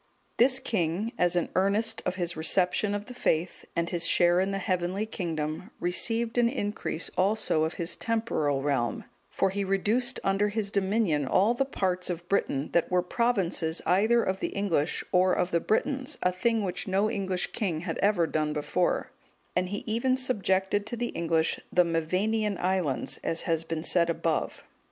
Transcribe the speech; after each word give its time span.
This 0.37 0.57
king, 0.57 1.13
as 1.19 1.35
an 1.35 1.49
earnest 1.53 2.01
of 2.07 2.15
his 2.15 2.35
reception 2.35 2.95
of 2.95 3.05
the 3.05 3.13
faith, 3.13 3.65
and 3.75 3.87
his 3.91 4.07
share 4.07 4.39
in 4.39 4.49
the 4.49 4.57
heavenly 4.57 5.05
kingdom, 5.05 5.69
received 5.79 6.39
an 6.39 6.49
increase 6.49 7.09
also 7.15 7.65
of 7.65 7.75
his 7.75 7.95
temporal 7.95 8.63
realm, 8.63 9.03
for 9.29 9.51
he 9.51 9.63
reduced 9.63 10.19
under 10.23 10.49
his 10.49 10.71
dominion 10.71 11.27
all 11.27 11.53
the 11.53 11.65
parts 11.65 12.09
of 12.09 12.27
Britain(208) 12.29 12.71
that 12.71 12.89
were 12.89 13.03
provinces 13.03 13.79
either 13.85 14.23
of 14.23 14.39
the 14.39 14.47
English, 14.57 15.03
or 15.11 15.33
of 15.33 15.51
the 15.51 15.59
Britons, 15.59 16.17
a 16.23 16.31
thing 16.31 16.63
which 16.63 16.87
no 16.87 17.07
English 17.07 17.51
king 17.51 17.81
had 17.81 17.99
ever 17.99 18.25
done 18.25 18.53
before; 18.53 19.11
and 19.55 19.69
he 19.69 19.83
even 19.85 20.17
subjected 20.17 20.87
to 20.87 20.95
the 20.97 21.09
English 21.09 21.59
the 21.71 21.85
Mevanian 21.85 22.57
islands, 22.57 23.19
as 23.23 23.43
has 23.43 23.63
been 23.63 23.83
said 23.83 24.09
above. 24.09 24.63